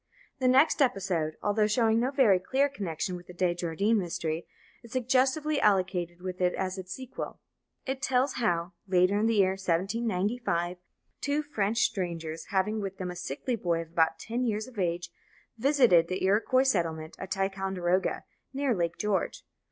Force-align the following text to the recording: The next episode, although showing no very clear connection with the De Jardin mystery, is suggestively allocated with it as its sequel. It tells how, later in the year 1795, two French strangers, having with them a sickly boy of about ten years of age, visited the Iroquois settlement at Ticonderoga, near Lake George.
The 0.39 0.47
next 0.47 0.81
episode, 0.81 1.37
although 1.43 1.67
showing 1.67 1.99
no 1.99 2.09
very 2.09 2.39
clear 2.39 2.69
connection 2.69 3.15
with 3.15 3.27
the 3.27 3.35
De 3.35 3.53
Jardin 3.53 3.99
mystery, 3.99 4.47
is 4.81 4.91
suggestively 4.93 5.61
allocated 5.61 6.23
with 6.23 6.41
it 6.41 6.55
as 6.55 6.79
its 6.79 6.91
sequel. 6.93 7.39
It 7.85 8.01
tells 8.01 8.33
how, 8.41 8.73
later 8.87 9.19
in 9.19 9.27
the 9.27 9.35
year 9.35 9.51
1795, 9.51 10.77
two 11.21 11.43
French 11.43 11.81
strangers, 11.81 12.45
having 12.45 12.81
with 12.81 12.97
them 12.97 13.11
a 13.11 13.15
sickly 13.15 13.55
boy 13.55 13.79
of 13.83 13.91
about 13.91 14.17
ten 14.17 14.43
years 14.43 14.65
of 14.67 14.79
age, 14.79 15.11
visited 15.59 16.07
the 16.07 16.23
Iroquois 16.23 16.63
settlement 16.63 17.15
at 17.19 17.29
Ticonderoga, 17.29 18.23
near 18.55 18.73
Lake 18.73 18.97
George. 18.97 19.43